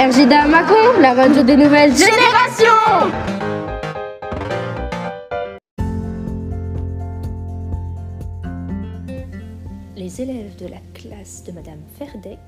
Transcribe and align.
RJDA 0.00 0.46
Macon, 0.46 0.98
la 0.98 1.12
radio 1.12 1.42
des 1.42 1.58
nouvelles 1.58 1.94
générations 1.94 2.64
Les 9.94 10.22
élèves 10.22 10.56
de 10.56 10.68
la 10.68 10.78
classe 10.94 11.44
de 11.44 11.52
Madame 11.52 11.82
Ferdec, 11.98 12.38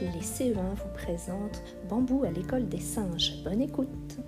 les 0.00 0.20
CE1 0.20 0.54
vous 0.54 0.92
présentent 0.94 1.64
Bambou 1.90 2.22
à 2.24 2.30
l'école 2.30 2.68
des 2.68 2.78
singes. 2.78 3.32
Bonne 3.42 3.62
écoute. 3.62 4.18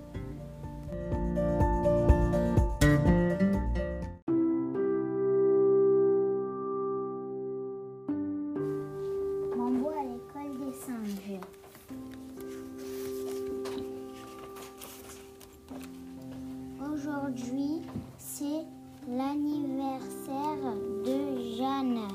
Aujourd'hui, 16.95 17.81
c'est 18.17 18.63
l'anniversaire 19.09 20.75
de 21.03 21.55
Jeanne. 21.57 22.07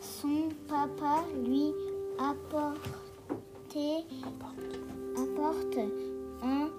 Son 0.00 0.48
papa 0.66 1.24
lui 1.44 1.74
apporté, 2.18 4.06
apporte 5.14 5.78
un 6.42 6.70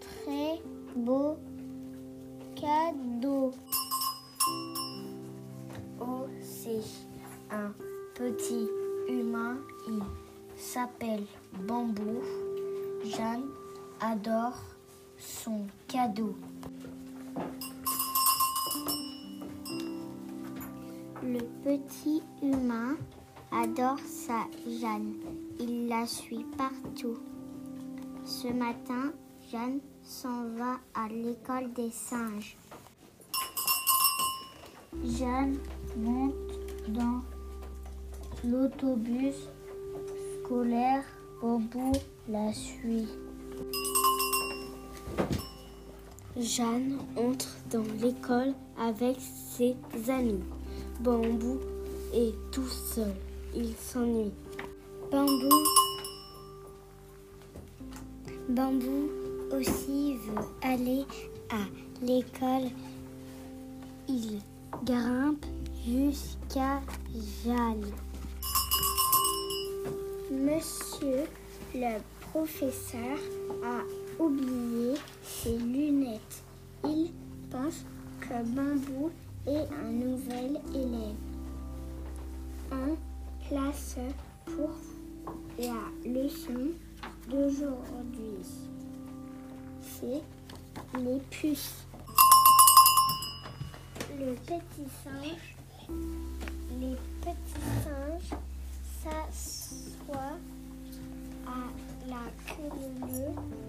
très 0.00 0.60
beau 0.96 1.36
cadeau. 2.56 3.52
Aussi, 6.00 7.06
un 7.52 7.70
petit 8.14 8.66
humain, 9.08 9.58
il 9.86 10.02
s'appelle 10.56 11.26
Bambou. 11.68 12.22
Jeanne 13.04 13.44
adore 14.00 14.75
son 15.18 15.66
cadeau. 15.88 16.34
Le 21.22 21.40
petit 21.64 22.22
humain 22.42 22.96
adore 23.52 23.98
sa 23.98 24.46
Jeanne. 24.80 25.14
Il 25.58 25.88
la 25.88 26.06
suit 26.06 26.46
partout. 26.56 27.18
Ce 28.24 28.48
matin, 28.48 29.12
Jeanne 29.50 29.80
s'en 30.02 30.48
va 30.56 30.78
à 30.94 31.08
l'école 31.08 31.72
des 31.72 31.90
singes. 31.90 32.56
Jeanne 35.04 35.58
monte 35.96 36.34
dans 36.88 37.22
l'autobus 38.44 39.36
scolaire. 40.44 41.04
Bambou 41.46 41.92
la 42.28 42.52
suit. 42.52 43.06
Jeanne 46.38 46.98
entre 47.16 47.56
dans 47.70 47.84
l'école 48.00 48.52
avec 48.78 49.16
ses 49.20 49.74
amis. 50.08 50.44
Bambou 51.00 51.58
est 52.12 52.34
tout 52.52 52.68
seul. 52.68 53.14
Il 53.54 53.74
s'ennuie. 53.74 54.32
Bambou. 55.10 55.64
Bambou 58.48 59.08
aussi 59.52 60.16
veut 60.16 60.44
aller 60.62 61.04
à 61.50 61.64
l'école. 62.02 62.70
Il 64.08 64.40
grimpe 64.84 65.46
jusqu'à 65.86 66.80
Jeanne. 67.44 67.86
Monsieur 70.30 71.24
le 71.74 71.98
professeur 72.20 73.18
a 73.64 74.22
oublié 74.22 74.94
ses 75.22 75.56
lunettes. 75.58 76.42
Il 76.84 77.10
pense 77.50 77.84
que 78.20 78.42
Est 79.48 79.68
un 79.72 79.92
nouvel 79.92 80.60
élève 80.74 81.14
en 82.72 82.96
classe 83.48 83.96
pour 84.44 84.70
la 85.56 86.10
leçon 86.10 86.72
d'aujourd'hui. 87.30 88.44
C'est 89.80 90.22
les 90.98 91.20
puces. 91.30 91.86
Le 94.18 94.34
petit 94.34 94.90
singe, 95.04 95.56
les 96.80 96.96
petits 97.20 97.66
singes 97.84 98.40
s'assoient 99.00 100.38
à 101.46 102.08
la 102.08 102.24
queue. 102.48 103.65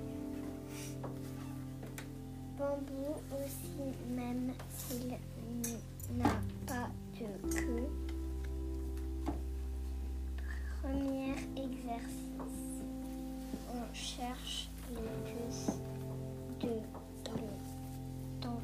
Bambou 2.58 3.16
aussi, 3.34 3.94
même 4.10 4.52
s'il 4.76 5.10
n'a 6.18 6.42
pas 6.66 6.90
de 7.14 7.28
queue. 7.54 7.90
Premier 10.82 11.36
exercice. 11.56 12.82
On 13.72 13.94
cherche 13.94 14.70
les 14.90 15.32
puces 15.32 15.78
de 16.62 16.82
dans 18.42 18.62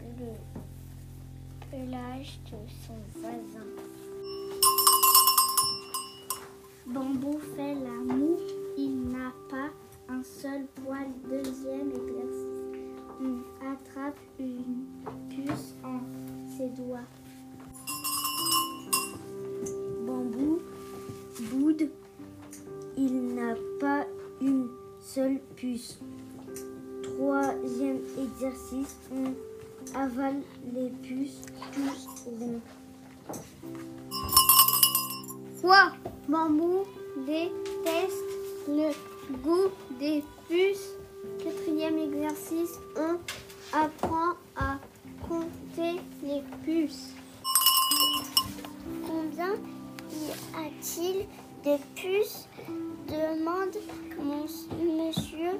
le 0.00 0.32
pelage 1.70 2.40
de 2.46 2.56
son 2.86 2.96
voisin. 3.20 3.83
Puce 15.30 15.74
en 15.84 16.00
ses 16.56 16.68
doigts. 16.70 17.06
Bambou 20.06 20.60
boude. 21.42 21.88
Il 22.96 23.34
n'a 23.34 23.54
pas 23.80 24.06
une 24.40 24.68
seule 25.00 25.40
puce. 25.56 25.98
Troisième 27.02 28.00
exercice. 28.18 28.96
On 29.12 29.98
avale 29.98 30.40
les 30.72 30.90
puces 31.02 31.42
tous 31.72 32.30
ronds. 32.38 32.60
Quoi? 35.60 35.92
Bambou 36.28 36.84
déteste 37.26 38.22
le 38.68 38.90
goût 39.42 39.70
des 39.98 40.22
puces. 40.48 40.92
Quatrième 41.42 41.98
exercice, 41.98 42.78
on 42.96 43.18
apprend 43.74 44.34
à 44.56 44.78
compter 45.28 46.00
les 46.22 46.42
puces. 46.64 47.10
Combien 49.06 49.54
y 50.10 50.30
a-t-il 50.56 51.26
de 51.64 51.76
puces? 51.94 52.48
Demande 53.08 53.76
mon- 54.18 54.46
monsieur 55.04 55.58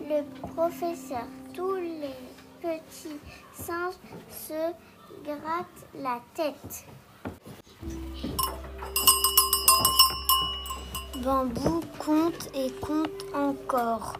le 0.00 0.22
professeur. 0.52 1.24
Tous 1.54 1.76
les 1.76 2.14
petits 2.60 3.18
singes 3.54 3.94
se 4.30 4.72
grattent 5.24 5.86
la 5.94 6.20
tête. 6.34 6.84
Bambou 11.24 11.80
compte 11.98 12.48
et 12.54 12.70
compte 12.80 13.24
encore. 13.34 14.12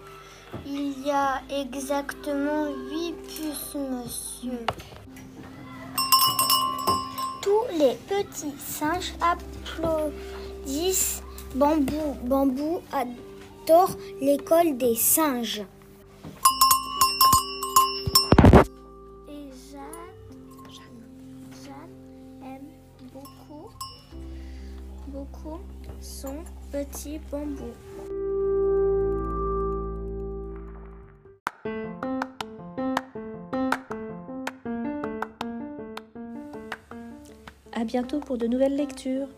Il 0.71 1.03
y 1.03 1.11
a 1.11 1.41
exactement 1.49 2.67
huit 2.91 3.15
puces, 3.27 3.75
monsieur. 3.75 4.67
Tous 7.41 7.63
les 7.79 7.95
petits 8.07 8.53
singes 8.59 9.15
applaudissent 9.23 11.23
Bambou. 11.55 12.19
Bambou 12.23 12.83
adore 12.93 13.97
l'école 14.21 14.77
des 14.77 14.95
singes. 14.95 15.65
Et 19.27 19.49
Jeanne, 19.73 20.19
Jeanne 21.65 21.97
aime 22.45 22.69
beaucoup, 23.15 23.71
beaucoup 25.07 25.61
son 26.03 26.45
petit 26.71 27.19
bambou. 27.31 27.73
À 37.81 37.85
bientôt 37.85 38.19
pour 38.19 38.39
de 38.39 38.49
nouvelles 38.49 38.75
lectures. 38.75 39.29